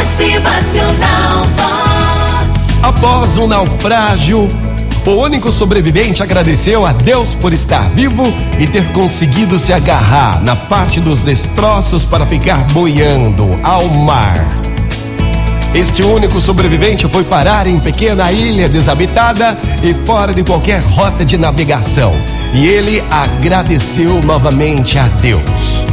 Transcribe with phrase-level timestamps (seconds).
[0.00, 2.82] Motivacional Vox.
[2.82, 4.48] Após um naufrágio,
[5.04, 8.24] o único sobrevivente agradeceu a Deus por estar vivo
[8.58, 14.48] e ter conseguido se agarrar na parte dos destroços para ficar boiando ao mar.
[15.74, 21.36] Este único sobrevivente foi parar em pequena ilha desabitada e fora de qualquer rota de
[21.36, 22.10] navegação.
[22.54, 25.89] E ele agradeceu novamente a Deus.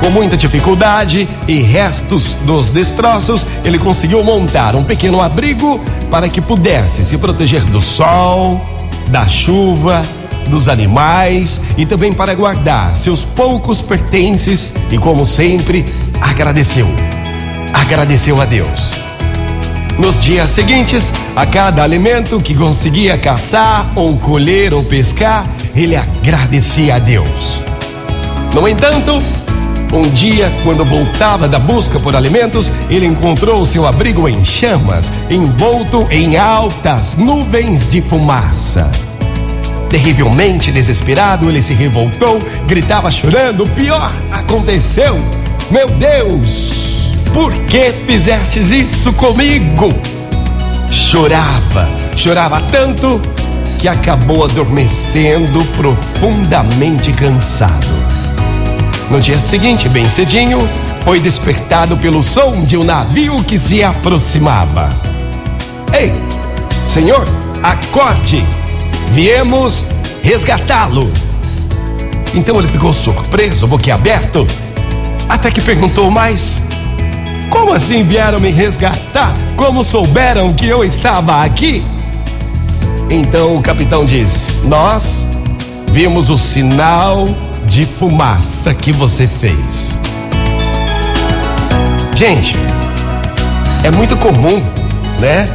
[0.00, 6.40] Com muita dificuldade e restos dos destroços, ele conseguiu montar um pequeno abrigo para que
[6.40, 8.60] pudesse se proteger do sol,
[9.08, 10.02] da chuva,
[10.48, 15.84] dos animais e também para guardar seus poucos pertences e, como sempre,
[16.20, 16.88] agradeceu.
[17.72, 18.92] Agradeceu a Deus.
[19.98, 26.94] Nos dias seguintes, a cada alimento que conseguia caçar ou colher ou pescar, ele agradecia
[26.94, 27.60] a Deus.
[28.54, 29.18] No entanto,
[29.92, 36.06] um dia, quando voltava da busca por alimentos, ele encontrou seu abrigo em chamas, envolto
[36.10, 38.90] em altas nuvens de fumaça.
[39.88, 45.18] Terrivelmente desesperado, ele se revoltou, gritava chorando: O pior aconteceu!
[45.70, 49.92] Meu Deus, por que fizestes isso comigo?
[50.90, 53.20] Chorava, chorava tanto
[53.80, 58.29] que acabou adormecendo profundamente cansado.
[59.10, 60.58] No dia seguinte, bem cedinho,
[61.04, 64.88] foi despertado pelo som de um navio que se aproximava.
[65.92, 66.12] Ei,
[66.86, 67.26] senhor,
[67.60, 68.44] acorde!
[69.08, 69.84] Viemos
[70.22, 71.10] resgatá-lo.
[72.36, 74.46] Então ele ficou surpreso, boquiaberto,
[75.28, 76.62] até que perguntou mais:
[77.50, 79.34] Como assim vieram me resgatar?
[79.56, 81.82] Como souberam que eu estava aqui?
[83.10, 85.26] Então o capitão disse: Nós
[85.88, 87.28] vimos o sinal
[87.70, 90.00] de fumaça que você fez.
[92.16, 92.56] Gente,
[93.84, 94.60] é muito comum,
[95.20, 95.46] né?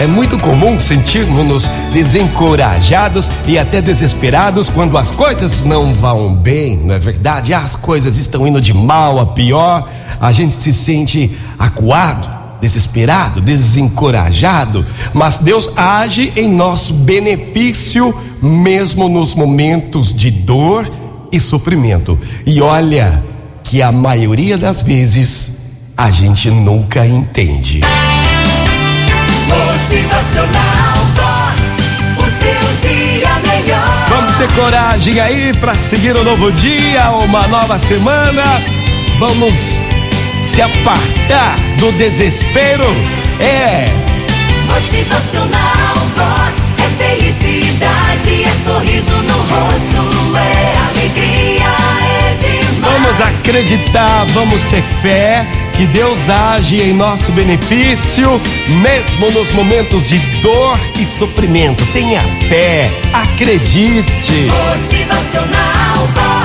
[0.00, 6.94] É muito comum sentirmos-nos desencorajados e até desesperados quando as coisas não vão bem, não
[6.94, 7.52] é verdade?
[7.52, 12.26] As coisas estão indo de mal a pior, a gente se sente acuado,
[12.66, 14.84] desesperado, desencorajado,
[15.14, 18.12] mas Deus age em nosso benefício,
[18.42, 20.90] mesmo nos momentos de dor
[21.30, 22.18] e sofrimento.
[22.44, 23.22] E olha
[23.62, 25.52] que a maioria das vezes
[25.96, 27.82] a gente nunca entende.
[29.46, 31.86] Motivacional Vox.
[32.18, 34.06] O seu dia melhor.
[34.08, 38.42] Vamos ter coragem aí para seguir um novo dia, uma nova semana.
[39.20, 39.80] Vamos
[40.40, 42.84] se apartar do desespero.
[43.40, 43.84] É.
[44.66, 46.72] Motivacional Vox.
[46.78, 51.64] É felicidade, é sorriso no rosto, é alegria,
[52.20, 52.92] é demais.
[52.92, 58.40] Vamos acreditar, vamos ter fé que Deus age em nosso benefício,
[58.82, 61.84] mesmo nos momentos de dor e sofrimento.
[61.92, 64.48] Tenha fé, acredite.
[64.76, 66.35] Motivacional Vox.